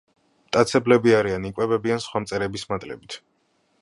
[0.45, 3.19] მტაცებლები არიან, იკვებებიან სხვა მწერების მატლებით.